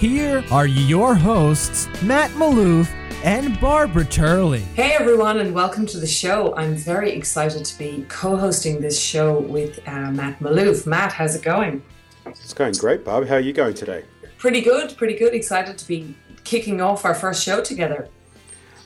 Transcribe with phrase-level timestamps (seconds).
[0.00, 2.88] here are your hosts, Matt Maloof
[3.22, 4.60] and Barbara Turley.
[4.60, 6.56] Hey everyone, and welcome to the show.
[6.56, 10.86] I'm very excited to be co hosting this show with uh, Matt Maloof.
[10.86, 11.82] Matt, how's it going?
[12.24, 13.28] It's going great, Barb.
[13.28, 14.06] How are you going today?
[14.38, 15.34] Pretty good, pretty good.
[15.34, 18.08] Excited to be kicking off our first show together.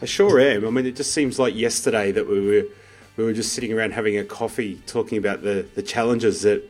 [0.02, 0.66] I sure am.
[0.66, 2.64] I mean, it just seems like yesterday that we were
[3.16, 6.69] we were just sitting around having a coffee talking about the, the challenges that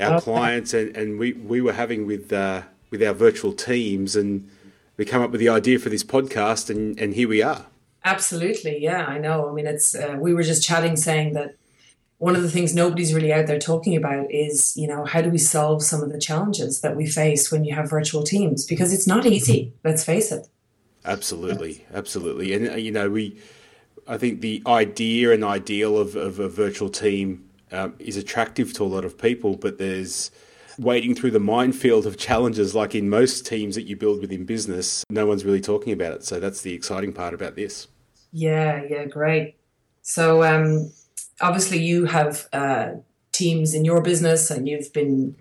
[0.00, 0.24] our okay.
[0.24, 2.62] clients and, and we, we were having with uh,
[2.92, 4.48] with our virtual teams and
[4.96, 7.66] we come up with the idea for this podcast and, and here we are.
[8.04, 9.48] Absolutely, yeah, I know.
[9.48, 11.56] I mean, it's uh, we were just chatting, saying that
[12.18, 15.30] one of the things nobody's really out there talking about is, you know, how do
[15.30, 18.66] we solve some of the challenges that we face when you have virtual teams?
[18.66, 19.72] Because it's not easy.
[19.84, 20.48] Let's face it.
[21.04, 23.40] Absolutely, absolutely, and uh, you know, we
[24.06, 28.84] I think the idea and ideal of, of a virtual team um, is attractive to
[28.84, 30.30] a lot of people, but there's
[30.78, 35.04] wading through the minefield of challenges like in most teams that you build within business.
[35.10, 36.24] No one's really talking about it.
[36.24, 37.88] So that's the exciting part about this.
[38.32, 39.56] Yeah, yeah, great.
[40.02, 40.92] So um,
[41.40, 42.92] obviously, you have uh,
[43.32, 45.36] teams in your business and you've been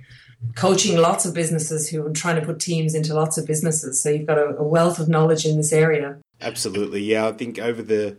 [0.56, 4.02] coaching lots of businesses who are trying to put teams into lots of businesses.
[4.02, 6.18] So you've got a, a wealth of knowledge in this area.
[6.42, 7.02] Absolutely.
[7.02, 8.18] Yeah, I think over the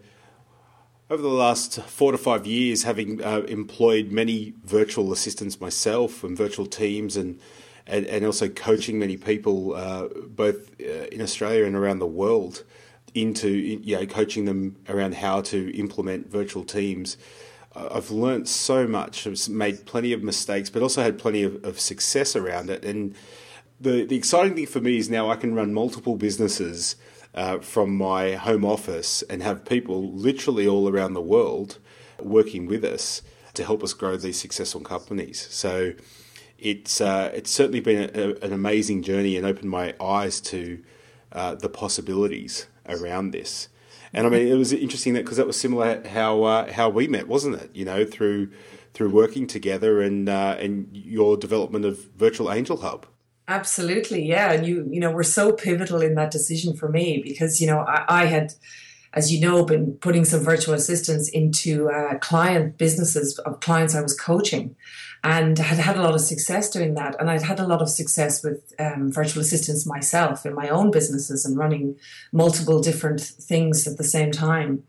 [1.13, 6.35] over the last four to five years, having uh, employed many virtual assistants myself and
[6.35, 7.39] virtual teams, and
[7.87, 12.65] and, and also coaching many people uh, both uh, in Australia and around the world
[13.13, 17.19] into you know coaching them around how to implement virtual teams.
[17.75, 19.27] I've learned so much.
[19.27, 22.87] I've made plenty of mistakes, but also had plenty of, of success around it.
[22.87, 23.15] And
[23.79, 26.97] the the exciting thing for me is now I can run multiple businesses
[27.35, 31.79] uh, from my home office and have people literally all around the world
[32.21, 33.23] working with us
[33.55, 35.47] to help us grow these successful companies.
[35.51, 35.93] So
[36.59, 40.83] it's uh, it's certainly been a, an amazing journey and opened my eyes to
[41.33, 43.69] uh, the possibilities around this.
[44.13, 47.09] And I mean, it was interesting that because that was similar how uh, how we
[47.09, 47.71] met, wasn't it?
[47.75, 48.51] You know, through
[48.95, 53.07] through working together and uh, and your development of Virtual Angel Hub.
[53.49, 54.53] Absolutely, yeah.
[54.53, 57.81] And you, you know, were so pivotal in that decision for me because, you know,
[57.81, 58.55] I, I had,
[59.15, 64.01] as you know, been putting some virtual assistants into uh, client businesses of clients I
[64.01, 64.77] was coaching
[65.25, 67.17] and had had a lot of success doing that.
[67.21, 70.91] And I'd had a lot of success with um, virtual assistants myself in my own
[70.91, 71.97] businesses and running
[72.33, 74.85] multiple different things at the same time.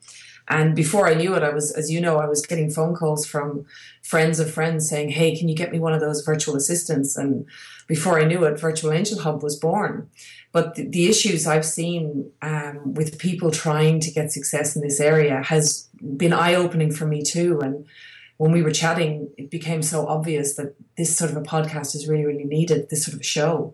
[0.47, 3.25] And before I knew it, I was, as you know, I was getting phone calls
[3.25, 3.65] from
[4.01, 7.15] friends of friends saying, Hey, can you get me one of those virtual assistants?
[7.17, 7.45] And
[7.87, 10.09] before I knew it, Virtual Angel Hub was born.
[10.51, 14.99] But the, the issues I've seen um, with people trying to get success in this
[14.99, 17.59] area has been eye opening for me too.
[17.61, 17.85] And
[18.37, 22.07] when we were chatting, it became so obvious that this sort of a podcast is
[22.07, 23.73] really, really needed, this sort of a show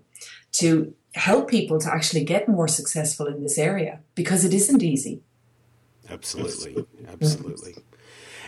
[0.54, 5.22] to help people to actually get more successful in this area because it isn't easy.
[6.10, 7.76] Absolutely, absolutely.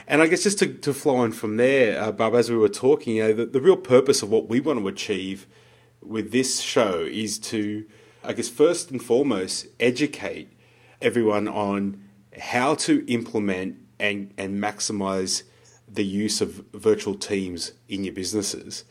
[0.08, 2.70] And I guess just to, to flow on from there, uh, Barb, as we were
[2.70, 5.48] talking, you know, the, the real purpose of what we want to achieve
[6.02, 7.86] with this show is to,
[8.24, 10.52] I guess, first and foremost, educate
[11.02, 12.04] everyone on
[12.40, 15.44] how to implement and, and maximize
[15.88, 18.86] the use of virtual teams in your businesses.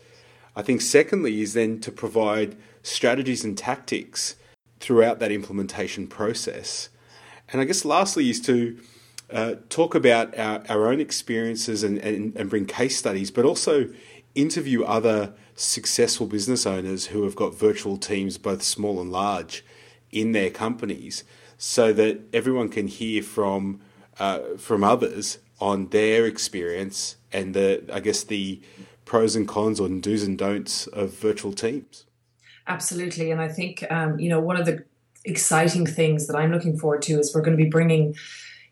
[0.54, 4.36] I think, secondly, is then to provide strategies and tactics
[4.78, 6.88] throughout that implementation process
[7.52, 8.78] and I guess lastly is to
[9.32, 13.88] uh, talk about our, our own experiences and, and, and bring case studies, but also
[14.34, 19.64] interview other successful business owners who have got virtual teams, both small and large,
[20.10, 21.24] in their companies,
[21.58, 23.80] so that everyone can hear from
[24.18, 28.60] uh, from others on their experience and the I guess the
[29.04, 32.06] pros and cons or do's and don'ts of virtual teams.
[32.66, 34.84] Absolutely, and I think um, you know one of the
[35.24, 38.14] exciting things that I'm looking forward to is we're going to be bringing,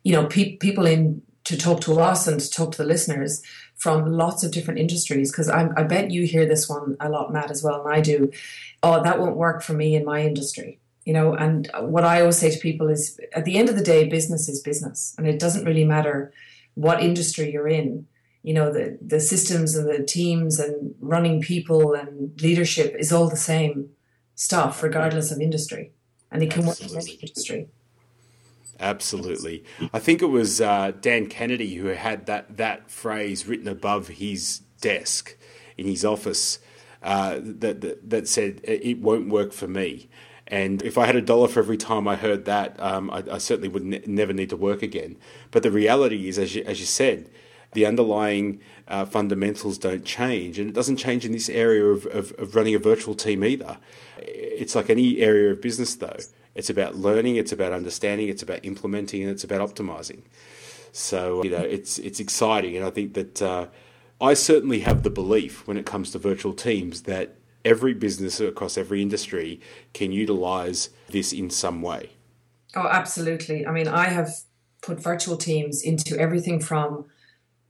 [0.02, 3.42] you know, pe- people in to talk to us and to talk to the listeners
[3.76, 5.30] from lots of different industries.
[5.30, 8.30] Because I, bet you hear this one a lot, Matt, as well, and I do.
[8.82, 10.78] Oh, that won't work for me in my industry.
[11.04, 13.82] You know, and what I always say to people is at the end of the
[13.82, 16.32] day, business is business, and it doesn't really matter
[16.74, 18.06] what industry you're in
[18.42, 23.28] you know the the systems and the teams and running people and leadership is all
[23.28, 23.90] the same
[24.34, 25.92] stuff regardless of industry
[26.30, 26.96] and it can Absolutely.
[26.96, 27.68] work in industry.
[28.80, 29.64] Absolutely.
[29.92, 34.60] I think it was uh, Dan Kennedy who had that, that phrase written above his
[34.80, 35.36] desk
[35.76, 36.60] in his office
[37.02, 40.08] uh, that, that, that said, It won't work for me.
[40.46, 43.38] And if I had a dollar for every time I heard that, um, I, I,
[43.38, 45.16] certainly would ne- never need to work again.
[45.50, 47.28] But the reality is, as you, as you said,
[47.72, 50.58] the underlying uh, fundamentals don't change.
[50.58, 53.78] And it doesn't change in this area of, of, of running a virtual team either.
[54.18, 56.16] It's like any area of business, though.
[56.54, 60.22] It's about learning, it's about understanding, it's about implementing, and it's about optimizing.
[60.92, 63.66] So you know, it's it's exciting, and I think that uh,
[64.20, 68.76] I certainly have the belief when it comes to virtual teams that every business across
[68.76, 69.60] every industry
[69.92, 72.10] can utilize this in some way.
[72.74, 73.66] Oh, absolutely.
[73.66, 74.30] I mean, I have
[74.82, 77.06] put virtual teams into everything from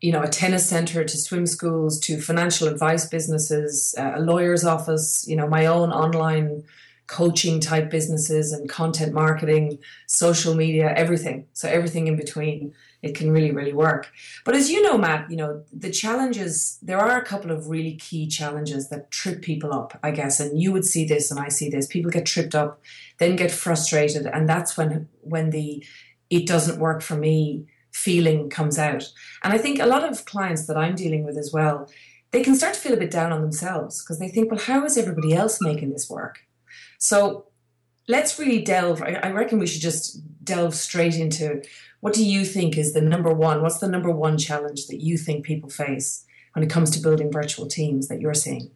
[0.01, 4.65] you know a tennis center to swim schools to financial advice businesses uh, a lawyer's
[4.65, 6.65] office you know my own online
[7.09, 11.47] coaching type businesses and content marketing, social media, everything.
[11.55, 14.13] So everything in between, it can really, really work.
[14.45, 17.95] But as you know, Matt, you know, the challenges, there are a couple of really
[17.95, 20.39] key challenges that trip people up, I guess.
[20.39, 21.87] And you would see this and I see this.
[21.87, 22.83] People get tripped up,
[23.17, 25.85] then get frustrated, and that's when when the
[26.29, 29.11] it doesn't work for me feeling comes out.
[29.43, 31.91] And I think a lot of clients that I'm dealing with as well,
[32.31, 34.85] they can start to feel a bit down on themselves because they think, well, how
[34.85, 36.41] is everybody else making this work?
[36.99, 37.47] So
[38.09, 39.03] let's really delve.
[39.03, 41.63] I, reckon we should just delve straight into
[42.01, 43.63] what do you think is the number one?
[43.63, 47.33] What's the number one challenge that you think people face when it comes to building
[47.33, 48.71] virtual teams that you're seeing?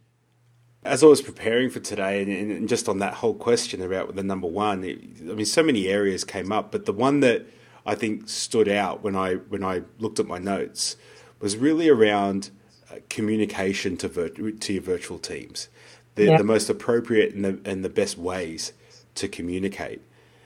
[0.84, 4.48] As I was preparing for today, and, just on that whole question about the number
[4.48, 7.46] one, I mean, so many areas came up, but the one that
[7.84, 10.96] I think stood out when I when I looked at my notes
[11.40, 12.50] was really around
[12.90, 15.68] uh, communication to vir- to your virtual teams
[16.14, 16.36] the, yeah.
[16.36, 18.72] the most appropriate and the, and the best ways
[19.14, 20.02] to communicate.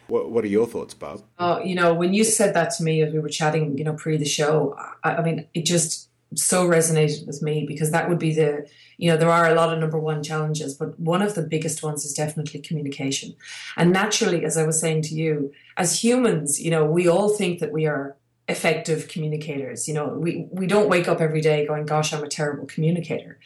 [0.08, 1.22] What, what are your thoughts, Barb?
[1.38, 3.94] Uh, you know, when you said that to me as we were chatting, you know,
[3.94, 8.18] pre the show, I, I mean, it just so resonated with me because that would
[8.18, 8.66] be the,
[8.98, 11.82] you know, there are a lot of number one challenges, but one of the biggest
[11.82, 13.34] ones is definitely communication.
[13.76, 17.60] And naturally, as I was saying to you, as humans, you know, we all think
[17.60, 18.16] that we are
[18.48, 19.88] effective communicators.
[19.88, 23.38] You know, we, we don't wake up every day going, gosh, I'm a terrible communicator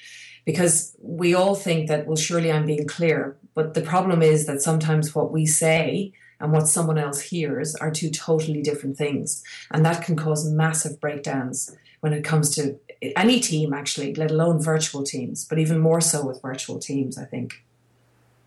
[0.44, 3.36] because we all think that, well, surely I'm being clear.
[3.54, 7.90] But the problem is that sometimes what we say and what someone else hears are
[7.90, 9.42] two totally different things.
[9.70, 12.78] And that can cause massive breakdowns when it comes to
[13.16, 17.24] any team, actually, let alone virtual teams, but even more so with virtual teams, I
[17.24, 17.64] think.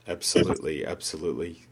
[0.07, 1.65] Absolutely, absolutely.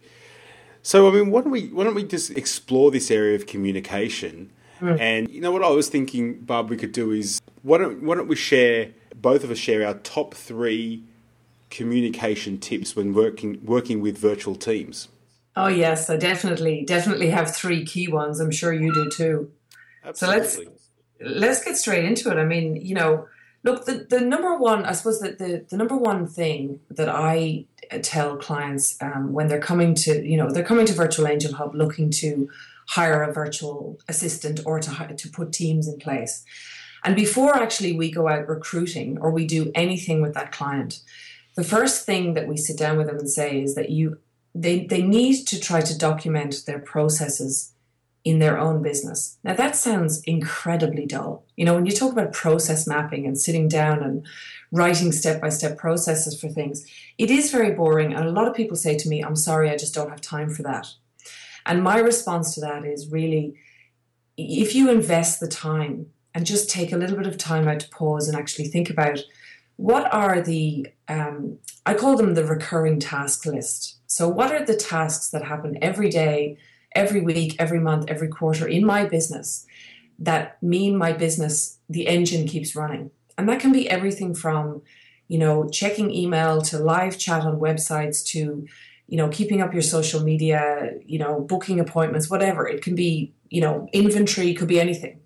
[0.83, 4.51] So, I mean, why don't we why don't we just explore this area of communication?
[4.79, 4.99] Mm.
[4.99, 8.15] And you know what I was thinking, Barb, we could do is why don't why
[8.15, 11.03] don't we share both of us share our top three
[11.69, 15.07] communication tips when working working with virtual teams.
[15.55, 18.39] Oh yes, I definitely definitely have three key ones.
[18.39, 19.51] I'm sure you do too.
[20.03, 20.49] Absolutely.
[20.49, 20.69] So let's
[21.23, 22.37] let's get straight into it.
[22.37, 23.27] I mean, you know,
[23.63, 27.65] look, the, the number one, I suppose that the, the number one thing that I
[28.01, 31.75] tell clients um, when they're coming to, you know, they're coming to Virtual Angel Hub
[31.75, 32.49] looking to
[32.87, 36.43] hire a virtual assistant or to to put teams in place.
[37.03, 41.01] And before actually we go out recruiting or we do anything with that client,
[41.55, 44.19] the first thing that we sit down with them and say is that you
[44.53, 47.70] they, they need to try to document their processes
[48.23, 49.37] in their own business.
[49.43, 51.43] Now that sounds incredibly dull.
[51.55, 54.25] You know, when you talk about process mapping and sitting down and
[54.71, 56.85] writing step by step processes for things,
[57.17, 58.13] it is very boring.
[58.13, 60.49] And a lot of people say to me, I'm sorry, I just don't have time
[60.49, 60.87] for that.
[61.65, 63.55] And my response to that is really
[64.37, 67.89] if you invest the time and just take a little bit of time out to
[67.89, 69.19] pause and actually think about
[69.75, 74.75] what are the um, i call them the recurring task list so what are the
[74.75, 76.57] tasks that happen every day
[76.93, 79.65] every week every month every quarter in my business
[80.21, 83.11] that mean my business the engine keeps running.
[83.37, 84.83] And that can be everything from
[85.27, 88.67] you know checking email to live chat on websites to
[89.07, 92.67] you know keeping up your social media you know booking appointments whatever.
[92.67, 95.19] It can be you know inventory could be anything.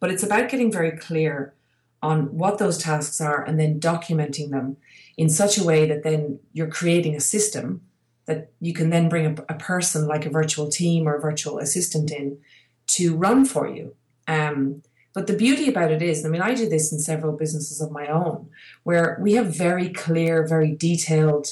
[0.00, 1.54] But it's about getting very clear
[2.02, 4.76] on what those tasks are and then documenting them
[5.16, 7.82] in such a way that then you're creating a system
[8.26, 11.58] that you can then bring a, a person like a virtual team or a virtual
[11.58, 12.38] assistant in
[12.86, 13.94] to run for you.
[14.28, 14.82] Um,
[15.14, 17.90] but the beauty about it is, I mean, I do this in several businesses of
[17.90, 18.48] my own
[18.82, 21.48] where we have very clear, very detailed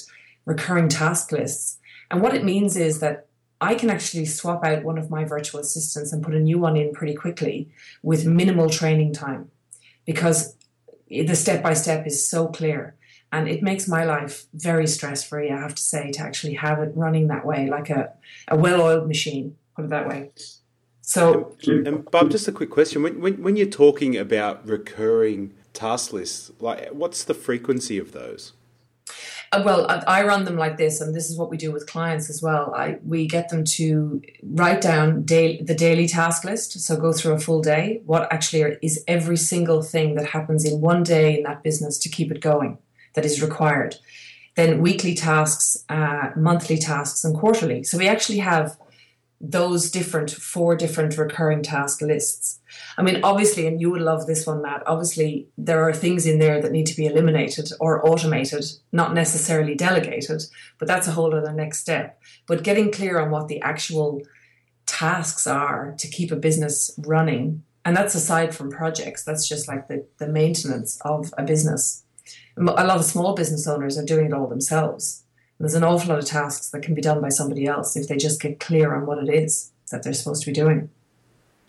[0.46, 1.78] recurring task lists.
[2.10, 3.26] And what it means is that
[3.60, 6.76] I can actually swap out one of my virtual assistants and put a new one
[6.76, 7.68] in pretty quickly
[8.02, 9.50] with minimal training time
[10.06, 10.56] because
[11.10, 12.94] the step by step is so clear.
[13.32, 16.80] And it makes my life very stress free, I have to say, to actually have
[16.80, 18.12] it running that way, like a,
[18.48, 20.30] a well oiled machine, put it that way.
[21.00, 25.52] So, and, and Barb, just a quick question: when, when when you're talking about recurring
[25.72, 28.52] task lists, like what's the frequency of those?
[29.52, 32.30] Uh, well, I run them like this, and this is what we do with clients
[32.30, 32.72] as well.
[32.76, 37.32] I we get them to write down day, the daily task list, so go through
[37.32, 38.02] a full day.
[38.06, 42.08] What actually is every single thing that happens in one day in that business to
[42.08, 42.78] keep it going
[43.14, 43.96] that is required.
[44.56, 47.84] Then weekly tasks, uh, monthly tasks, and quarterly.
[47.84, 48.76] So we actually have
[49.40, 52.60] those different four different recurring task lists.
[52.98, 54.82] I mean, obviously, and you would love this one, Matt.
[54.86, 59.74] Obviously, there are things in there that need to be eliminated or automated, not necessarily
[59.74, 60.42] delegated,
[60.78, 62.20] but that's a whole other next step.
[62.46, 64.20] But getting clear on what the actual
[64.86, 69.88] tasks are to keep a business running, and that's aside from projects, that's just like
[69.88, 72.04] the, the maintenance of a business.
[72.60, 75.24] A lot of small business owners are doing it all themselves.
[75.58, 78.16] There's an awful lot of tasks that can be done by somebody else if they
[78.16, 80.88] just get clear on what it is that they're supposed to be doing.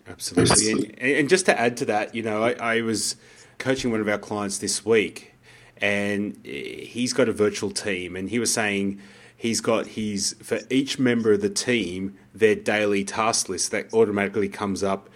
[0.08, 0.94] Absolutely.
[0.98, 3.16] And, and, just to add to that, you know, I, I, was
[3.58, 5.34] coaching one of our clients this week,
[5.78, 9.00] and he's got a virtual team, and he was saying
[9.36, 14.50] he's got his for each member of the team their daily task list that automatically
[14.50, 15.10] comes up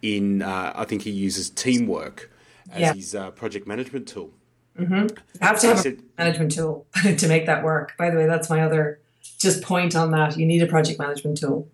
[0.00, 0.42] in.
[0.42, 2.30] Uh, I think he uses Teamwork
[2.70, 2.94] as yeah.
[2.94, 4.30] his uh, project management tool.
[4.78, 5.14] Mm-hmm.
[5.40, 6.86] Have to have a management tool
[7.18, 7.96] to make that work.
[7.98, 9.00] By the way, that's my other
[9.38, 10.36] just point on that.
[10.38, 11.68] You need a project management tool.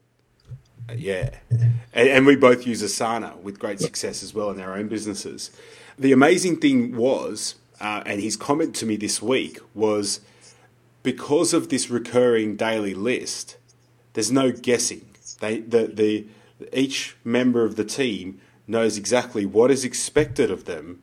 [0.96, 1.30] Yeah.
[1.50, 5.50] And, and, we both use Asana with great success as well in our own businesses.
[5.98, 10.20] The amazing thing was, uh, and his comment to me this week was
[11.02, 13.58] because of this recurring daily list,
[14.14, 15.06] there's no guessing.
[15.40, 16.26] They, the, the,
[16.72, 21.02] each member of the team knows exactly what is expected of them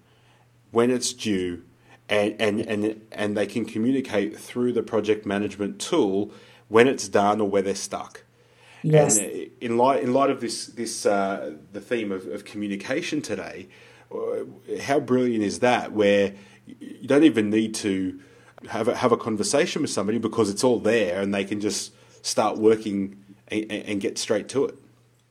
[0.71, 1.63] when it's due
[2.09, 6.31] and, and, and, and they can communicate through the project management tool
[6.67, 8.23] when it's done or where they're stuck.
[8.83, 9.17] Yes.
[9.17, 13.21] And uh, in light in light of this this uh, the theme of, of communication
[13.21, 13.67] today,
[14.13, 14.45] uh,
[14.81, 15.91] how brilliant is that?
[15.91, 16.33] Where
[16.67, 18.19] you don't even need to
[18.69, 21.93] have a, have a conversation with somebody because it's all there, and they can just
[22.21, 24.77] start working and, and get straight to it.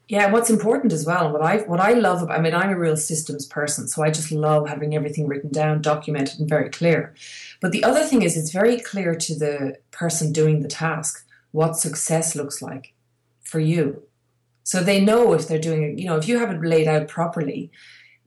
[0.06, 2.78] Yeah, what's important as well, what I what I love about, I mean, I'm a
[2.78, 7.14] real systems person, so I just love having everything written down, documented, and very clear.
[7.62, 11.78] But the other thing is, it's very clear to the person doing the task what
[11.78, 12.92] success looks like
[13.42, 14.02] for you.
[14.62, 17.08] So they know if they're doing it, you know, if you have it laid out
[17.08, 17.70] properly,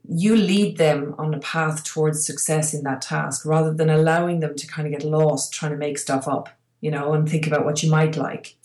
[0.08, 4.56] you lead them on a path towards success in that task rather than allowing them
[4.56, 6.48] to kind of get lost trying to make stuff up,
[6.80, 8.56] you know, and think about what you might like.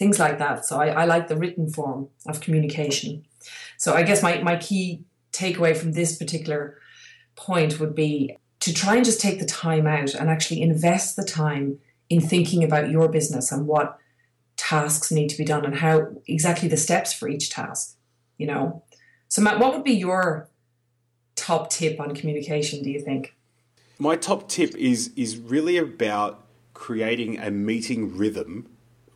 [0.00, 0.64] Things like that.
[0.64, 3.26] So I, I like the written form of communication.
[3.76, 6.78] So I guess my, my key takeaway from this particular
[7.36, 11.22] point would be to try and just take the time out and actually invest the
[11.22, 13.98] time in thinking about your business and what
[14.56, 17.94] tasks need to be done and how exactly the steps for each task,
[18.38, 18.82] you know.
[19.28, 20.48] So Matt, what would be your
[21.36, 23.34] top tip on communication, do you think?
[23.98, 28.66] My top tip is is really about creating a meeting rhythm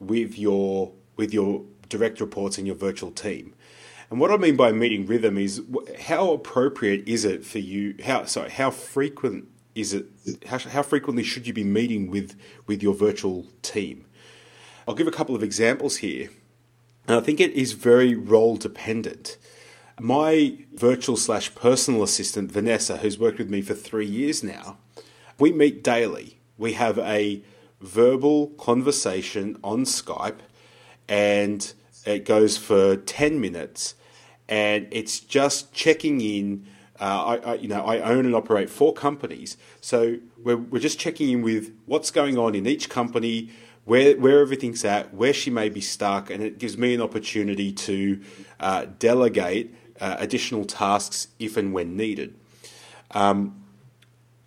[0.01, 3.55] with your with your direct reports and your virtual team.
[4.11, 5.63] And what I mean by meeting rhythm is
[6.01, 7.95] how appropriate is it for you?
[8.05, 10.07] How sorry, how frequent is it?
[10.47, 14.07] How, how frequently should you be meeting with with your virtual team?
[14.87, 16.31] I'll give a couple of examples here.
[17.07, 19.37] And I think it is very role dependent.
[20.01, 24.79] My virtual slash personal assistant, Vanessa, who's worked with me for three years now,
[25.39, 26.39] we meet daily.
[26.59, 27.43] We have a
[27.85, 30.39] verbal conversation on Skype,
[31.09, 31.73] and
[32.05, 33.95] it goes for 10 minutes.
[34.49, 36.67] And it's just checking in.
[37.01, 40.99] Uh, I, I, you know, I own and operate four companies, so we're, we're just
[40.99, 43.51] checking in with what's going on in each company,
[43.85, 47.73] where where everything's at, where she may be stuck, and it gives me an opportunity
[47.73, 48.21] to
[48.61, 52.35] uh, delegate uh, additional tasks if and when needed.
[53.11, 53.64] Um,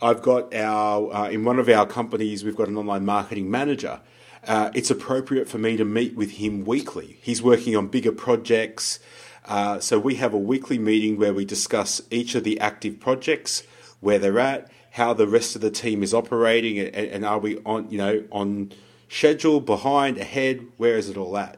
[0.01, 3.99] I've got our uh, in one of our companies, we've got an online marketing manager.
[4.47, 7.17] Uh, it's appropriate for me to meet with him weekly.
[7.21, 8.99] He's working on bigger projects.
[9.45, 13.63] Uh, so we have a weekly meeting where we discuss each of the active projects,
[13.99, 17.57] where they're at, how the rest of the team is operating, and, and are we
[17.65, 18.71] on you know on
[19.09, 21.57] schedule, behind, ahead, where is it all at?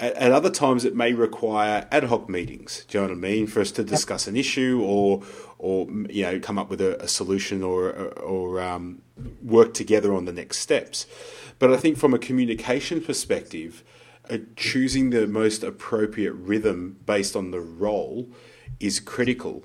[0.00, 2.84] At, at, other times, it may require ad hoc meetings.
[2.88, 3.46] Do you know what I mean?
[3.46, 5.22] For us to discuss an issue or,
[5.58, 9.02] or you know, come up with a, a solution or, or um,
[9.42, 11.06] work together on the next steps.
[11.58, 13.82] But I think from a communication perspective,
[14.30, 18.28] uh, choosing the most appropriate rhythm based on the role
[18.78, 19.64] is critical.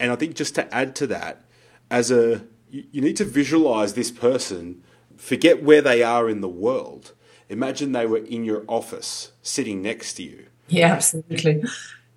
[0.00, 1.44] And I think just to add to that,
[1.90, 4.82] as a you, you need to visualize this person
[5.22, 7.12] Forget where they are in the world.
[7.52, 10.46] Imagine they were in your office, sitting next to you.
[10.68, 11.62] Yeah, absolutely.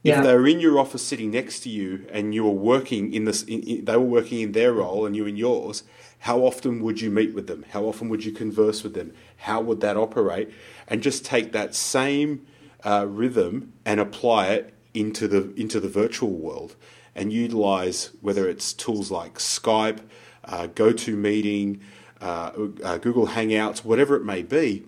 [0.02, 0.20] Yeah.
[0.20, 3.26] If they were in your office sitting next to you and you were working in
[3.26, 5.84] this, in, in, they were working in their role and you in yours,
[6.20, 7.66] how often would you meet with them?
[7.72, 9.14] How often would you converse with them?
[9.38, 10.52] How would that operate?
[10.88, 12.46] And just take that same
[12.86, 16.76] uh, rhythm and apply it into the into the virtual world
[17.14, 20.00] and utilize whether it's tools like Skype,
[20.46, 21.82] uh, GoToMeeting,
[22.22, 22.52] uh,
[22.84, 24.86] uh, Google Hangouts, whatever it may be.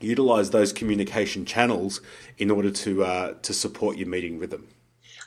[0.00, 2.00] Utilize those communication channels
[2.38, 4.68] in order to uh, to support your meeting rhythm.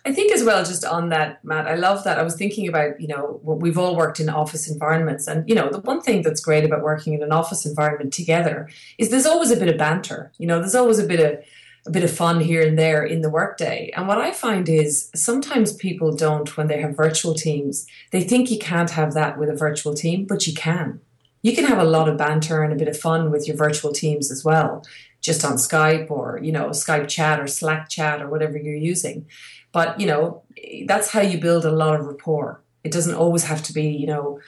[0.06, 2.20] I think as well, just on that, Matt, I love that.
[2.20, 5.27] I was thinking about, you know, we've all worked in office environments.
[5.27, 8.68] And, you know, the one thing that's great about working in an office environment together
[8.98, 10.34] is there's always a bit of banter.
[10.38, 11.44] You know, there's always a bit of
[11.86, 13.92] a bit of fun here and there in the workday.
[13.96, 18.50] And what I find is sometimes people don't, when they have virtual teams, they think
[18.50, 21.01] you can't have that with a virtual team, but you can.
[21.43, 23.93] You can have a lot of banter and a bit of fun with your virtual
[23.93, 24.83] teams as well,
[25.21, 29.27] just on Skype or, you know, Skype chat or Slack chat or whatever you're using.
[29.71, 30.41] But, you know,
[30.88, 32.62] that's how you build a lot of rapport.
[32.83, 34.39] It doesn't always have to be, you know,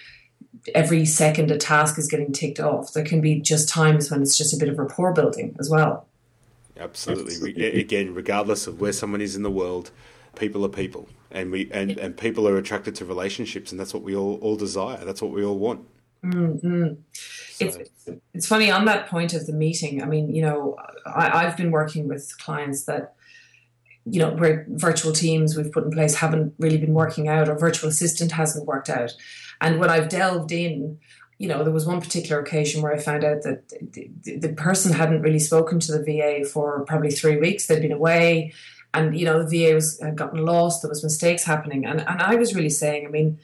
[0.73, 2.93] every second a task is getting ticked off.
[2.93, 6.07] There can be just times when it's just a bit of rapport building as well.
[6.77, 7.79] Absolutely.
[7.79, 9.91] Again, regardless of where someone is in the world,
[10.35, 14.03] people are people, and we and, and people are attracted to relationships, and that's what
[14.03, 15.03] we all, all desire.
[15.05, 15.87] That's what we all want.
[16.25, 16.93] Mm-hmm.
[17.13, 17.65] So.
[17.65, 17.77] It's
[18.33, 20.01] it's funny on that point of the meeting.
[20.01, 23.15] I mean, you know, I, I've been working with clients that
[24.05, 27.57] you know where virtual teams we've put in place haven't really been working out, or
[27.57, 29.13] virtual assistant hasn't worked out.
[29.61, 30.99] And when I've delved in,
[31.37, 34.93] you know, there was one particular occasion where I found out that the, the, person
[34.93, 37.67] hadn't really spoken to the VA for probably three weeks.
[37.67, 38.53] They'd been away,
[38.93, 40.81] and you know, the VA was had gotten lost.
[40.81, 43.39] There was mistakes happening, and and I was really saying, I mean,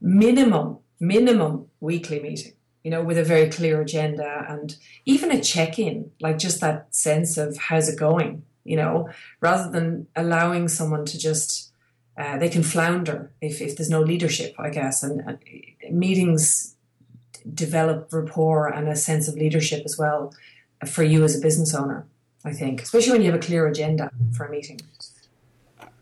[0.00, 2.52] minimum minimum weekly meeting.
[2.82, 6.94] You know, with a very clear agenda and even a check in, like just that
[6.94, 8.44] sense of how's it going.
[8.62, 9.08] You know,
[9.40, 11.72] rather than allowing someone to just
[12.16, 15.02] uh, they can flounder if, if there's no leadership, I guess.
[15.02, 16.74] And, and meetings
[17.52, 20.34] develop rapport and a sense of leadership as well
[20.86, 22.06] for you as a business owner,
[22.44, 24.80] I think, especially when you have a clear agenda for a meeting.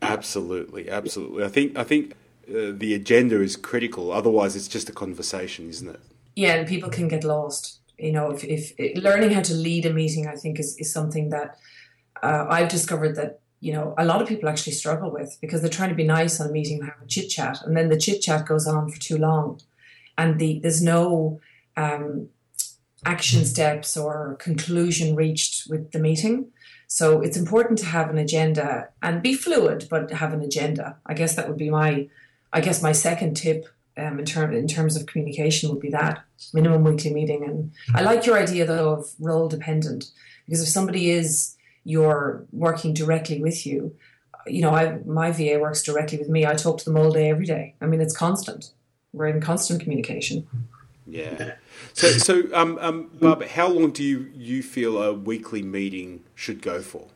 [0.00, 1.44] Absolutely, absolutely.
[1.44, 2.12] I think I think
[2.48, 4.12] uh, the agenda is critical.
[4.12, 6.00] Otherwise, it's just a conversation, isn't it?
[6.36, 7.80] Yeah, and people can get lost.
[7.98, 11.30] You know, if, if learning how to lead a meeting, I think is is something
[11.30, 11.56] that
[12.22, 15.70] uh, I've discovered that you know a lot of people actually struggle with because they're
[15.70, 17.98] trying to be nice on a meeting and have a chit chat, and then the
[17.98, 19.60] chit chat goes on for too long
[20.16, 21.40] and the, there's no
[21.76, 22.28] um,
[23.04, 26.50] action steps or conclusion reached with the meeting.
[26.86, 30.96] So it's important to have an agenda and be fluid, but have an agenda.
[31.06, 32.08] I guess that would be my,
[32.54, 36.24] I guess my second tip um, in terms in terms of communication would be that
[36.54, 37.44] minimum weekly meeting.
[37.44, 40.10] And I like your idea though of role dependent
[40.46, 43.94] because if somebody is you're working directly with you,
[44.46, 46.46] you know, I my VA works directly with me.
[46.46, 47.74] I talk to them all day, every day.
[47.82, 48.70] I mean, it's constant
[49.14, 50.46] we're in constant communication.
[51.06, 51.54] Yeah.
[51.92, 56.60] So, so um, um, Barb, how long do you, you feel a weekly meeting should
[56.60, 57.06] go for?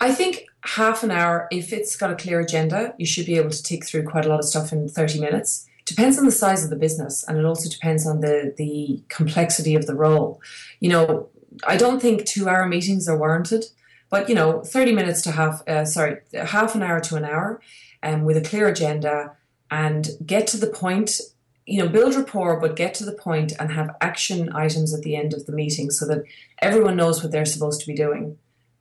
[0.00, 3.50] I think half an hour, if it's got a clear agenda, you should be able
[3.50, 5.68] to tick through quite a lot of stuff in 30 minutes.
[5.84, 9.74] Depends on the size of the business and it also depends on the, the complexity
[9.74, 10.40] of the role.
[10.80, 11.28] You know,
[11.66, 13.66] I don't think two hour meetings are warranted,
[14.08, 17.60] but you know, 30 minutes to half, uh, sorry, half an hour to an hour
[18.02, 19.36] um, with a clear agenda
[19.70, 21.20] and get to the point
[21.66, 25.16] you know build rapport but get to the point and have action items at the
[25.16, 26.22] end of the meeting so that
[26.60, 28.36] everyone knows what they're supposed to be doing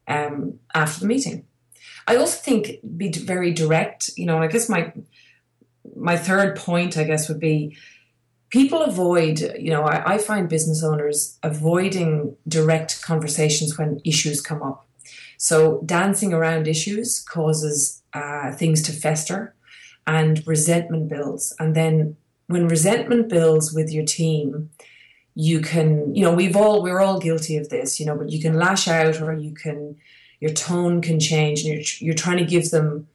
[0.08, 1.46] um, after the meeting
[2.08, 4.92] i also think be very direct you know and i guess my
[5.96, 7.76] my third point i guess would be
[8.50, 14.62] people avoid you know I, I find business owners avoiding direct conversations when issues come
[14.62, 14.88] up
[15.38, 19.54] so dancing around issues causes uh, things to fester
[20.06, 21.56] and resentment builds.
[21.60, 22.16] And then
[22.48, 24.70] when resentment builds with your team,
[25.36, 28.40] you can, you know, we've all, we're all guilty of this, you know, but you
[28.40, 29.98] can lash out or you can,
[30.40, 33.08] your tone can change and you're, you're trying to give them,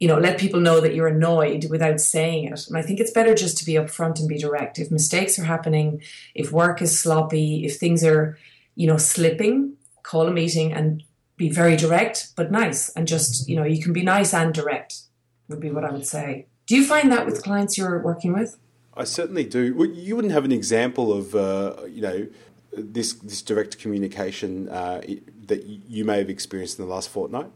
[0.00, 2.66] you know, let people know that you're annoyed without saying it.
[2.66, 4.78] And I think it's better just to be upfront and be direct.
[4.78, 6.02] If mistakes are happening,
[6.34, 8.38] if work is sloppy, if things are,
[8.74, 11.02] you know, slipping, call a meeting and
[11.36, 15.02] be very direct but nice and just, you know, you can be nice and direct
[15.48, 16.46] would be what I would say.
[16.66, 18.56] Do you find that with clients you're working with?
[18.94, 19.74] I certainly do.
[19.74, 22.26] Well, you wouldn't have an example of, uh, you know,
[22.72, 25.02] this this direct communication uh,
[25.46, 27.50] that you may have experienced in the last fortnight.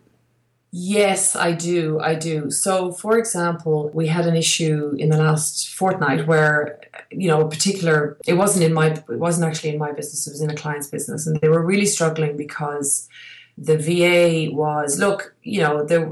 [0.72, 2.01] Yes, I do.
[2.01, 2.51] I do.
[2.51, 7.49] So, for example, we had an issue in the last fortnight where, you know, a
[7.49, 10.55] particular, it wasn't in my, it wasn't actually in my business, it was in a
[10.55, 13.09] client's business, and they were really struggling because
[13.57, 16.11] the VA was look, you know, there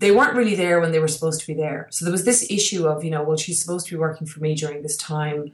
[0.00, 1.86] they weren't really there when they were supposed to be there.
[1.90, 4.40] So there was this issue of, you know, well, she's supposed to be working for
[4.40, 5.52] me during this time.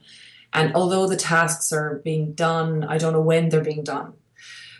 [0.53, 4.13] And although the tasks are being done, I don't know when they're being done.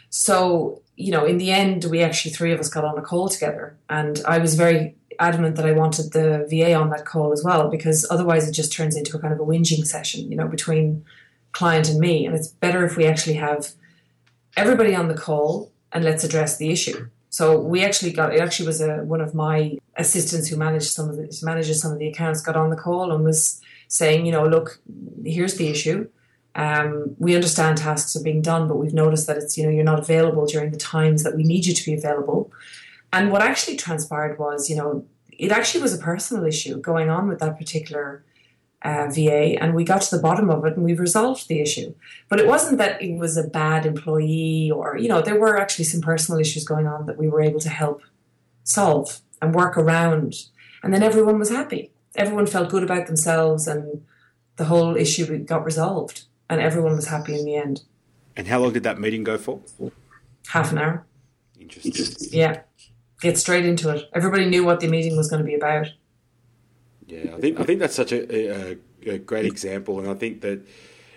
[0.09, 3.27] So, you know, in the end, we actually, three of us got on a call
[3.27, 3.77] together.
[3.89, 7.69] And I was very adamant that I wanted the VA on that call as well,
[7.69, 11.03] because otherwise it just turns into a kind of a whinging session, you know, between
[11.51, 12.25] client and me.
[12.25, 13.73] And it's better if we actually have
[14.55, 17.09] everybody on the call and let's address the issue.
[17.29, 18.39] So we actually got it.
[18.39, 21.99] Actually, was a, one of my assistants who managed some of the manages some of
[21.99, 24.79] the accounts got on the call and was saying, you know, look,
[25.23, 26.07] here's the issue.
[26.55, 29.83] Um, we understand tasks are being done, but we've noticed that it's you know you're
[29.83, 32.51] not available during the times that we need you to be available.
[33.13, 37.27] And what actually transpired was, you know, it actually was a personal issue going on
[37.27, 38.23] with that particular
[38.83, 41.93] uh, VA, and we got to the bottom of it and we resolved the issue.
[42.29, 45.85] But it wasn't that it was a bad employee, or you know, there were actually
[45.85, 48.01] some personal issues going on that we were able to help
[48.63, 50.35] solve and work around,
[50.83, 51.91] and then everyone was happy.
[52.15, 54.03] Everyone felt good about themselves, and
[54.57, 57.83] the whole issue got resolved, and everyone was happy in the end.
[58.35, 59.59] And how long did that meeting go for?
[60.47, 61.05] Half an hour.
[61.59, 62.29] Interesting.
[62.31, 62.61] Yeah,
[63.21, 64.07] get straight into it.
[64.13, 65.87] Everybody knew what the meeting was going to be about.
[67.07, 70.41] Yeah, I think I think that's such a, a, a great example, and I think
[70.41, 70.67] that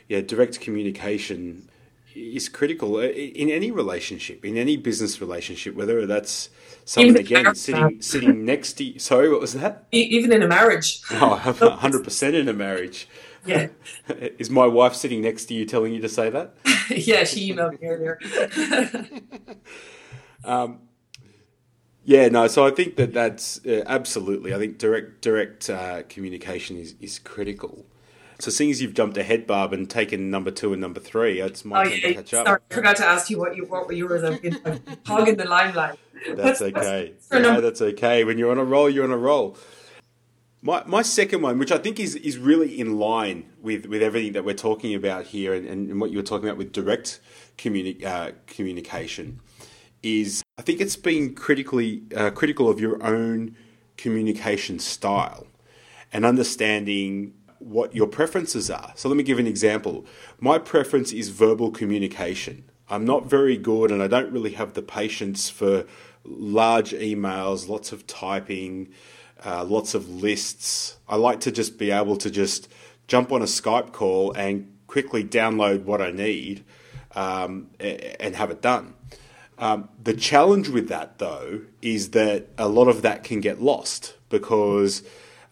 [0.09, 1.69] yeah, direct communication
[2.15, 6.51] is critical uh, in any relationship, in any business relationship, whether that's
[6.85, 8.99] someone again sitting sitting next to you.
[8.99, 9.87] Sorry, what was that?
[9.93, 11.01] Even in a marriage.
[11.11, 11.35] Oh,
[11.81, 13.09] hundred percent in a marriage.
[13.45, 13.69] Yeah.
[14.39, 16.55] Is my wife sitting next to you telling you to say that?
[16.91, 18.19] yeah, she emailed me earlier.
[20.45, 20.81] um,
[22.11, 22.49] yeah, no.
[22.49, 24.53] So I think that that's uh, absolutely.
[24.53, 27.87] I think direct direct uh, communication is, is critical.
[28.41, 31.65] So seeing as you've jumped ahead, Barb, and taken number two and number three, it's
[31.65, 32.47] my oh, turn yeah, to catch up.
[32.47, 34.25] Sorry, I forgot to ask you what you what were yours.
[34.25, 34.59] I've been
[35.07, 36.01] hogging the limelight.
[36.35, 37.15] That's okay.
[37.33, 38.25] yeah, that's okay.
[38.25, 39.57] When you're on a roll, you're on a roll.
[40.63, 44.33] My, my second one, which I think is, is really in line with, with everything
[44.33, 47.21] that we're talking about here and, and what you were talking about with direct
[47.57, 49.41] communi- uh, communication,
[50.03, 53.57] is I think it's being critically uh, critical of your own
[53.97, 55.47] communication style
[56.13, 58.93] and understanding what your preferences are.
[58.97, 60.07] So let me give an example.
[60.41, 62.65] My preference is verbal communication.
[62.89, 65.85] I'm not very good and I don't really have the patience for
[66.25, 68.89] large emails, lots of typing,
[69.45, 70.97] uh, lots of lists.
[71.09, 72.69] I like to just be able to just
[73.07, 76.65] jump on a Skype call and quickly download what I need
[77.15, 78.95] um, and have it done.
[79.61, 84.15] Um, the challenge with that, though, is that a lot of that can get lost
[84.31, 85.03] because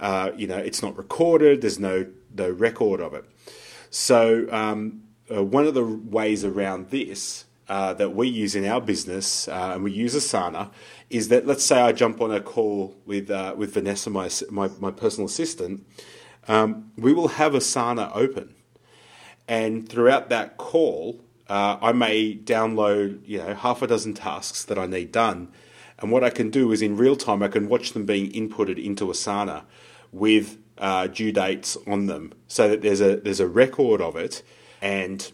[0.01, 1.61] uh, you know it's not recorded.
[1.61, 3.25] There's no no record of it.
[3.91, 8.81] So um, uh, one of the ways around this uh, that we use in our
[8.81, 10.71] business, uh, and we use Asana,
[11.11, 14.71] is that let's say I jump on a call with uh, with Vanessa, my my,
[14.81, 15.87] my personal assistant.
[16.49, 18.55] Um, we will have Asana open,
[19.47, 24.79] and throughout that call, uh, I may download, you know, half a dozen tasks that
[24.79, 25.49] I need done.
[25.99, 28.83] And what I can do is in real time, I can watch them being inputted
[28.83, 29.65] into Asana
[30.13, 34.43] with uh, due dates on them, so that there's a there's a record of it,
[34.81, 35.33] and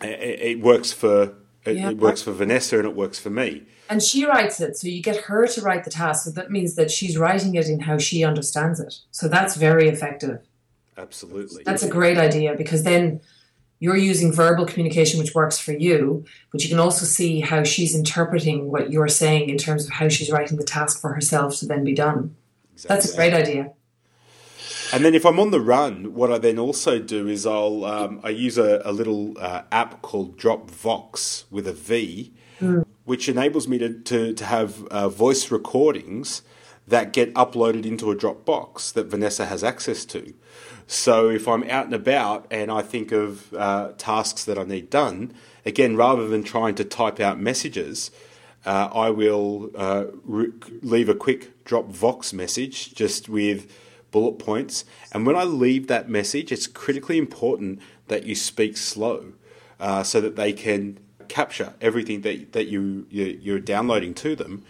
[0.00, 1.34] it, it works for
[1.64, 3.64] it, yeah, it works for Vanessa and it works for me.
[3.90, 6.24] And she writes it, so you get her to write the task.
[6.24, 8.94] So that means that she's writing it in how she understands it.
[9.10, 10.40] So that's very effective.
[10.96, 13.20] Absolutely, that's a great idea because then
[13.84, 17.94] you're using verbal communication, which works for you, but you can also see how she's
[17.94, 21.66] interpreting what you're saying in terms of how she's writing the task for herself to
[21.66, 22.34] then be done.
[22.72, 22.94] Exactly.
[22.94, 23.72] That's a great idea.
[24.94, 28.20] And then if I'm on the run, what I then also do is I'll um,
[28.24, 32.86] I use a, a little uh, app called Dropvox with a V, mm.
[33.04, 36.40] which enables me to to, to have uh, voice recordings
[36.88, 40.32] that get uploaded into a Dropbox that Vanessa has access to.
[40.86, 44.90] So if I'm out and about and I think of uh, tasks that I need
[44.90, 45.32] done,
[45.64, 48.10] again, rather than trying to type out messages,
[48.66, 53.70] uh, I will uh, re- leave a quick Dropvox message just with
[54.10, 54.84] bullet points.
[55.12, 59.32] And when I leave that message, it's critically important that you speak slow
[59.80, 64.62] uh, so that they can capture everything that, that you, you're downloading to them.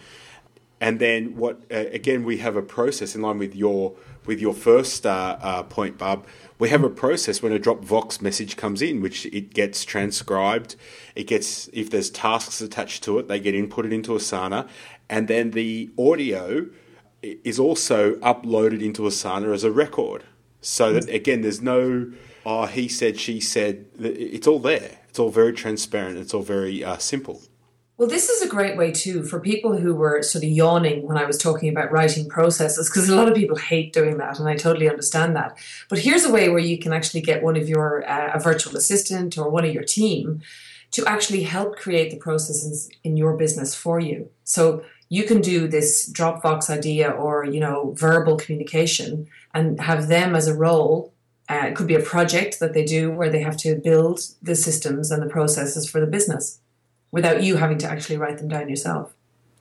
[0.81, 1.61] And then what?
[1.71, 5.63] Uh, again, we have a process in line with your with your first uh, uh,
[5.63, 6.25] point, Barb,
[6.57, 10.75] we have a process when a Dropvox message comes in, which it gets transcribed.
[11.15, 14.67] It gets, if there's tasks attached to it, they get inputted into Asana.
[15.09, 16.67] And then the audio
[17.21, 20.23] is also uploaded into Asana as a record.
[20.61, 22.11] So that, again, there's no,
[22.45, 23.85] oh, he said, she said.
[23.99, 24.99] It's all there.
[25.09, 26.17] It's all very transparent.
[26.17, 27.41] It's all very uh, simple.
[27.97, 31.17] Well, this is a great way too for people who were sort of yawning when
[31.17, 34.49] I was talking about writing processes, because a lot of people hate doing that, and
[34.49, 35.57] I totally understand that.
[35.89, 38.75] But here's a way where you can actually get one of your uh, a virtual
[38.75, 40.41] assistant or one of your team
[40.91, 44.29] to actually help create the processes in your business for you.
[44.43, 50.35] So you can do this Dropvox idea or you know verbal communication and have them
[50.35, 51.13] as a role.
[51.47, 54.55] Uh, it could be a project that they do where they have to build the
[54.55, 56.59] systems and the processes for the business
[57.15, 59.13] without you having to actually write them down yourself.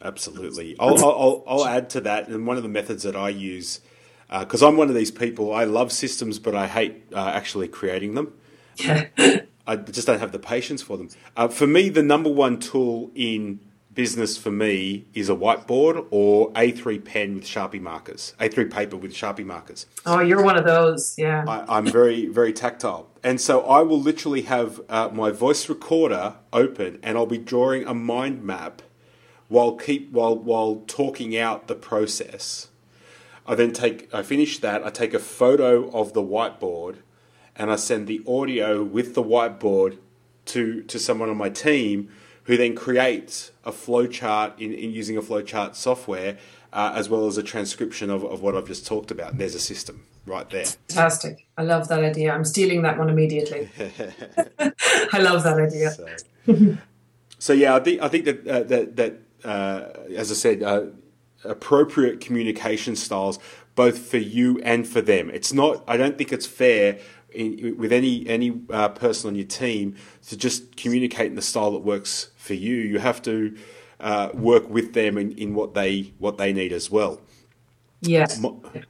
[0.02, 0.74] Absolutely.
[0.80, 3.80] I'll, I'll, I'll add to that, and one of the methods that I use,
[4.28, 7.68] because uh, I'm one of these people, I love systems, but I hate uh, actually
[7.68, 8.34] creating them.
[8.76, 9.06] Yeah.
[9.68, 11.08] I just don't have the patience for them.
[11.36, 13.60] Uh, for me, the number one tool in
[13.94, 19.12] business for me is a whiteboard or A3 pen with Sharpie markers, A3 paper with
[19.12, 19.86] Sharpie markers.
[20.04, 21.44] Oh, you're one of those, yeah.
[21.46, 23.08] I, am very, very tactile.
[23.22, 27.86] And so I will literally have uh, my voice recorder open and I'll be drawing
[27.86, 28.82] a mind map
[29.48, 32.68] while keep while while talking out the process.
[33.46, 36.96] I then take I finish that, I take a photo of the whiteboard
[37.54, 39.98] and I send the audio with the whiteboard
[40.46, 42.10] to to someone on my team
[42.44, 46.36] who then creates a flowchart in, in using a flowchart software
[46.72, 49.38] uh, as well as a transcription of, of what I've just talked about.
[49.38, 50.64] There's a system right there.
[50.64, 51.46] Fantastic.
[51.56, 52.32] I love that idea.
[52.32, 53.68] I'm stealing that one immediately.
[54.58, 55.90] I love that idea.
[55.92, 56.76] So,
[57.38, 60.86] so, yeah, I think I think that uh, that that uh, as I said, uh,
[61.44, 63.38] appropriate communication styles
[63.74, 65.30] both for you and for them.
[65.30, 65.84] It's not.
[65.86, 66.98] I don't think it's fair
[67.34, 69.96] in, with any any uh, person on your team
[70.28, 72.76] to just communicate in the style that works for you.
[72.76, 73.56] You have to
[74.00, 77.20] uh, work with them in, in what they what they need as well.
[78.00, 78.26] Yeah.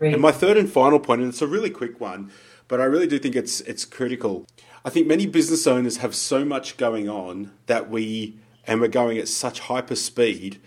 [0.01, 2.33] and my third and final point, and it's a really quick one,
[2.67, 4.47] but I really do think it's it's critical.
[4.85, 9.19] I think many business owners have so much going on that we and we're going
[9.19, 10.61] at such hyper speed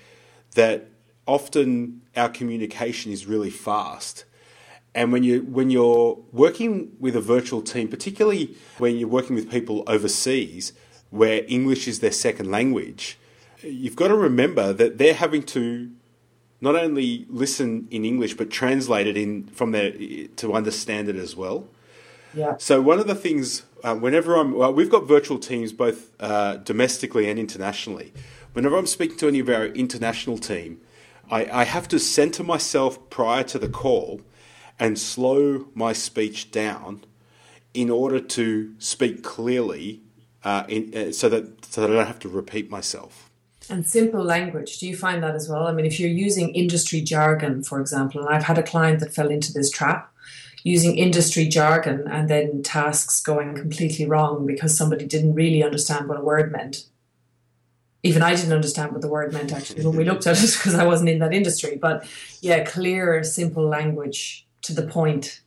[0.56, 0.90] that
[1.28, 4.24] often our communication is really fast
[4.96, 9.50] and when you when you're working with a virtual team, particularly when you're working with
[9.50, 10.74] people overseas,
[11.10, 13.18] where English is their second language,
[13.62, 15.92] you've got to remember that they're having to
[16.60, 19.92] not only listen in English but translate it in from their
[20.38, 21.68] to understand it as well.
[22.34, 22.56] Yeah.
[22.58, 26.58] So one of the things, uh, whenever I'm, well, we've got virtual teams both uh,
[26.58, 28.14] domestically and internationally.
[28.54, 30.82] Whenever I'm speaking to any of our international team,
[31.32, 34.22] I, I have to center myself prior to the call
[34.80, 37.04] and slow my speech down
[37.74, 40.02] in order to speak clearly
[40.44, 43.30] uh, in, uh, so, that, so that I don't have to repeat myself.
[43.70, 44.80] And simple language.
[44.80, 45.68] Do you find that as well?
[45.68, 49.14] I mean, if you're using industry jargon, for example, and I've had a client that
[49.14, 50.14] fell into this trap
[50.64, 56.18] using industry jargon and then tasks going completely wrong because somebody didn't really understand what
[56.18, 56.86] a word meant.
[58.04, 60.76] Even I didn't understand what the word meant actually when we looked at it because
[60.76, 61.78] I wasn't in that industry.
[61.80, 62.08] But
[62.42, 65.42] yeah, clear, simple language to the point.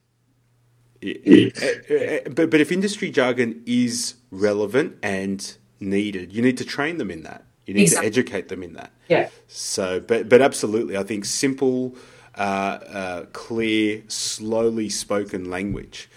[1.01, 7.23] but but if industry jargon is relevant and needed, you need to train them in
[7.23, 7.45] that.
[7.67, 8.11] You need exactly.
[8.11, 8.91] to educate them in that.
[9.09, 9.29] Yeah.
[9.47, 11.95] So, but but absolutely, I think simple,
[12.37, 16.11] uh, uh, clear, slowly spoken language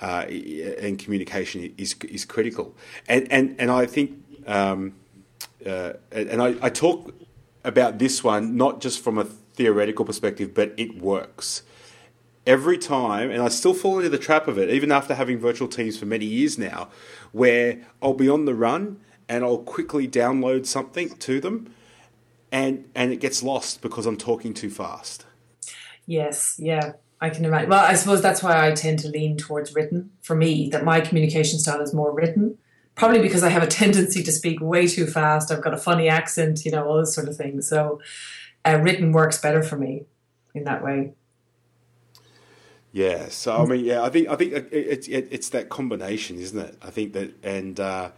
[0.00, 0.26] uh,
[0.80, 2.76] and communication is is critical.
[3.08, 4.12] And and and I think,
[4.46, 4.94] um,
[5.66, 7.14] uh, and I, I talk
[7.64, 11.62] about this one not just from a theoretical perspective, but it works
[12.48, 15.68] every time, and I still fall into the trap of it, even after having virtual
[15.68, 16.88] teams for many years now,
[17.30, 21.72] where I'll be on the run and I'll quickly download something to them,
[22.50, 25.26] and and it gets lost because I'm talking too fast.
[26.06, 27.68] Yes, yeah, I can imagine.
[27.68, 30.10] Well, I suppose that's why I tend to lean towards written.
[30.22, 32.56] For me, that my communication style is more written.
[32.94, 35.52] Probably because I have a tendency to speak way too fast.
[35.52, 37.68] I've got a funny accent, you know, all those sort of things.
[37.68, 38.00] So,
[38.64, 40.06] uh, written works better for me
[40.54, 41.12] in that way.
[42.92, 46.58] Yeah, so I mean, yeah, I think I think it's it, it's that combination, isn't
[46.58, 46.78] it?
[46.80, 48.10] I think that and, uh,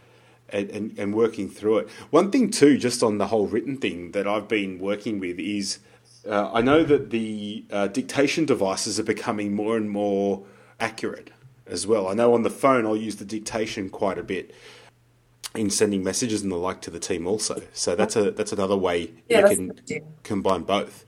[0.49, 1.89] and and and working through it.
[2.09, 5.79] One thing too, just on the whole written thing that I've been working with is
[6.27, 10.43] uh, I know that the uh, dictation devices are becoming more and more
[10.79, 11.31] accurate
[11.67, 12.07] as well.
[12.07, 14.53] I know on the phone I'll use the dictation quite a bit
[15.55, 17.61] in sending messages and the like to the team also.
[17.73, 21.05] So that's a that's another way yeah, you can combine both.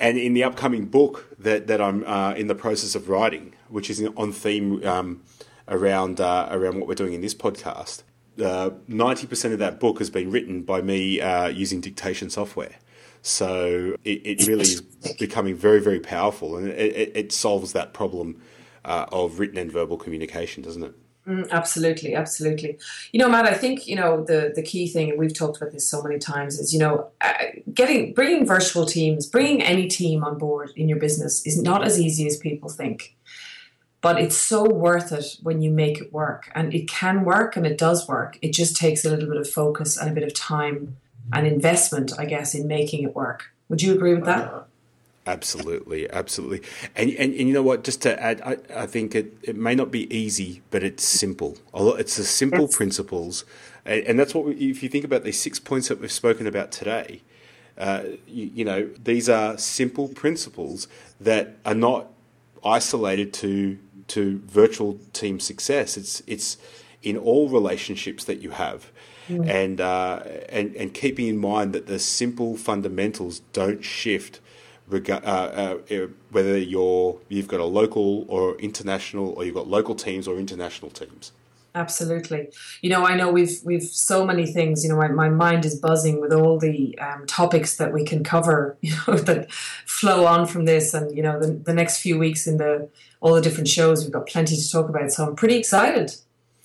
[0.00, 3.90] And in the upcoming book that, that I'm uh, in the process of writing, which
[3.90, 5.22] is on theme um,
[5.68, 8.02] around uh, around what we're doing in this podcast,
[8.42, 12.76] uh, ninety percent of that book has been written by me uh, using dictation software.
[13.20, 14.80] So it, it, really is
[15.18, 18.40] becoming very very powerful, and it, it solves that problem
[18.86, 20.94] uh, of written and verbal communication, doesn't it?
[21.26, 22.78] Mm, absolutely, absolutely.
[23.12, 25.72] You know, Matt, I think you know the the key thing, and we've talked about
[25.72, 27.32] this so many times, is you know, uh,
[27.74, 32.00] getting bringing virtual teams, bringing any team on board in your business is not as
[32.00, 33.16] easy as people think.
[34.00, 37.66] But it's so worth it when you make it work, and it can work, and
[37.66, 38.38] it does work.
[38.40, 40.96] It just takes a little bit of focus and a bit of time
[41.34, 43.52] and investment, I guess, in making it work.
[43.68, 44.66] Would you agree with that?
[45.26, 46.62] Absolutely, absolutely.
[46.96, 47.84] And, and, and you know what?
[47.84, 51.58] Just to add, I, I think it, it may not be easy, but it's simple.
[51.74, 52.76] It's the simple yes.
[52.76, 53.44] principles,
[53.84, 56.46] and, and, that's what we, if you think about these six points that we've spoken
[56.46, 57.22] about today.
[57.76, 60.88] Uh, you, you know, these are simple principles
[61.20, 62.08] that are not
[62.64, 63.78] isolated to
[64.08, 65.96] to virtual team success.
[65.96, 66.56] It's it's
[67.02, 68.90] in all relationships that you have.
[69.28, 69.48] Mm.
[69.48, 74.40] And, uh, and and keeping in mind that the simple fundamentals don't shift
[74.92, 80.26] uh, uh, whether you're you've got a local or international, or you've got local teams
[80.26, 81.32] or international teams.
[81.74, 82.48] Absolutely.
[82.82, 84.82] You know, I know we've we've so many things.
[84.82, 88.24] You know, my, my mind is buzzing with all the um, topics that we can
[88.24, 88.76] cover.
[88.90, 92.46] You know, that flow on from this, and you know, the, the next few weeks
[92.46, 92.88] in the
[93.20, 95.12] all the different shows, we've got plenty to talk about.
[95.12, 96.16] So I'm pretty excited.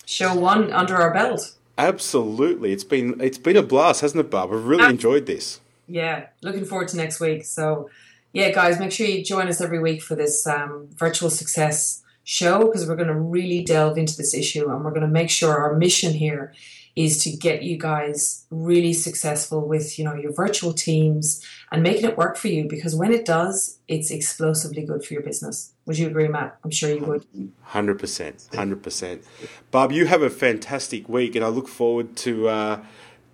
[0.06, 1.54] Show one under our belt.
[1.78, 4.52] Absolutely, it's been it's been a blast, hasn't it, Barb?
[4.52, 5.60] I've really enjoyed this.
[5.88, 7.46] Yeah, looking forward to next week.
[7.46, 7.90] So
[8.36, 12.66] yeah, guys, make sure you join us every week for this um, virtual success show
[12.66, 15.58] because we're going to really delve into this issue and we're going to make sure
[15.58, 16.54] our mission here
[16.98, 22.04] is to get you guys really successful with you know your virtual teams and making
[22.04, 25.74] it work for you because when it does it's explosively good for your business.
[25.86, 26.58] Would you agree matt?
[26.64, 27.26] I'm sure you would.
[27.70, 29.24] 100% 100%
[29.72, 32.84] Barb you have a fantastic week and i look forward to uh,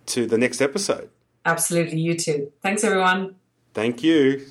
[0.08, 1.10] to the next episode.
[1.46, 2.52] Absolutely you too.
[2.62, 3.36] Thanks everyone.
[3.74, 4.46] Thank you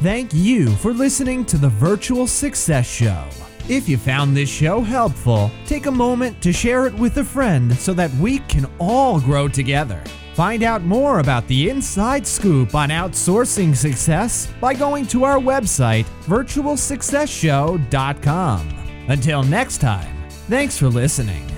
[0.00, 3.24] Thank you for listening to the Virtual Success Show.
[3.68, 7.76] If you found this show helpful, take a moment to share it with a friend
[7.76, 10.04] so that we can all grow together.
[10.34, 16.06] Find out more about the inside scoop on outsourcing success by going to our website,
[16.26, 18.74] virtualsuccessshow.com.
[19.08, 21.57] Until next time, thanks for listening.